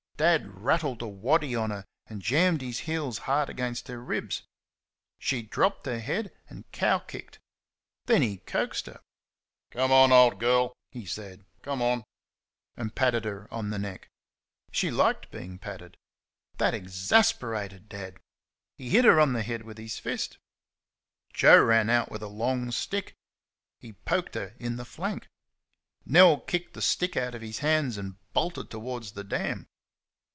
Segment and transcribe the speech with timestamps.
[0.17, 4.43] Dad rattled a waddy on her and jammed his heels hard against her ribs.
[5.17, 7.39] She dropped her head and cow kicked.
[8.05, 9.01] Then he coaxed her.
[9.71, 12.03] "Come on, old girl," he said; "come on,"
[12.77, 14.09] and patted her on the neck.
[14.71, 15.97] She liked being patted.
[16.59, 18.19] That exasperated Dad.
[18.77, 20.37] He hit her on the head with his fist.
[21.33, 23.15] Joe ran out with a long stick.
[23.79, 25.27] He poked her in the flank.
[26.05, 29.65] Nell kicked the stick out of his hands and bolted towards the dam.